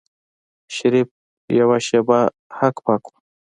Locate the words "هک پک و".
2.57-3.13